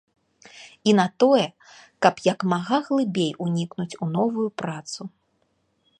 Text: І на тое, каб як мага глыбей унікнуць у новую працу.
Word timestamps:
І 0.91 0.95
на 0.99 1.05
тое, 1.23 1.43
каб 2.05 2.15
як 2.31 2.39
мага 2.55 2.77
глыбей 2.89 3.31
унікнуць 3.49 3.97
у 4.07 4.11
новую 4.19 4.49
працу. 4.63 5.01